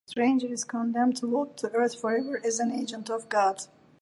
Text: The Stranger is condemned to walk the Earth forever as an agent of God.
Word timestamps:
The 0.07 0.11
Stranger 0.13 0.51
is 0.51 0.63
condemned 0.63 1.17
to 1.17 1.27
walk 1.27 1.57
the 1.57 1.69
Earth 1.75 1.93
forever 2.01 2.41
as 2.43 2.59
an 2.59 2.71
agent 2.71 3.11
of 3.11 3.29
God. 3.29 3.67